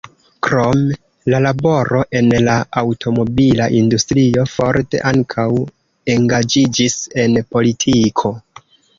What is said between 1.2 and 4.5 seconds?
la laboro en la aŭtomobila industrio,